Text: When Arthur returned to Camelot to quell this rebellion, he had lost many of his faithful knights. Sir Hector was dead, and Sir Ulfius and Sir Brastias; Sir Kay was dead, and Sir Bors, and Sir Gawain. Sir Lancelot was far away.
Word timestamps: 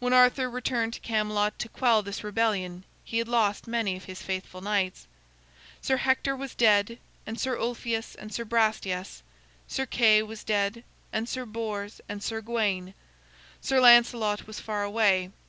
When 0.00 0.12
Arthur 0.12 0.50
returned 0.50 0.94
to 0.94 1.00
Camelot 1.00 1.60
to 1.60 1.68
quell 1.68 2.02
this 2.02 2.24
rebellion, 2.24 2.82
he 3.04 3.18
had 3.18 3.28
lost 3.28 3.68
many 3.68 3.94
of 3.96 4.06
his 4.06 4.20
faithful 4.20 4.60
knights. 4.60 5.06
Sir 5.80 5.98
Hector 5.98 6.34
was 6.34 6.56
dead, 6.56 6.98
and 7.24 7.38
Sir 7.40 7.56
Ulfius 7.56 8.16
and 8.16 8.34
Sir 8.34 8.44
Brastias; 8.44 9.22
Sir 9.68 9.86
Kay 9.86 10.24
was 10.24 10.42
dead, 10.42 10.82
and 11.12 11.28
Sir 11.28 11.46
Bors, 11.46 12.00
and 12.08 12.20
Sir 12.20 12.40
Gawain. 12.40 12.94
Sir 13.60 13.78
Lancelot 13.80 14.48
was 14.48 14.58
far 14.58 14.82
away. 14.82 15.30